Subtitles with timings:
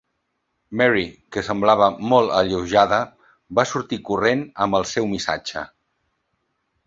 [0.79, 1.03] Mary,
[1.35, 2.97] que semblava molt alleujada,
[3.59, 5.67] va sortir corrent amb el seu missatge.